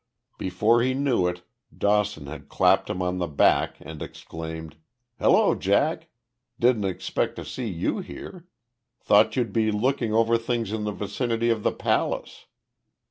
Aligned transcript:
Before 0.39 0.81
he 0.81 0.95
knew 0.95 1.27
it 1.27 1.43
Dawson 1.77 2.25
had 2.25 2.49
clapped 2.49 2.89
him 2.89 3.03
on 3.03 3.19
the 3.19 3.27
back 3.27 3.75
and 3.79 4.01
exclaimed: 4.01 4.77
"Hello, 5.19 5.53
Jack! 5.53 6.09
Didn't 6.59 6.85
expect 6.85 7.35
to 7.35 7.45
see 7.45 7.67
you 7.67 7.99
here 7.99 8.47
thought 8.99 9.35
you'd 9.35 9.53
be 9.53 9.69
looking 9.71 10.11
over 10.11 10.39
things 10.39 10.71
in 10.71 10.85
the 10.85 10.91
vicinity 10.91 11.51
of 11.51 11.61
the 11.61 11.71
Palace." 11.71 12.47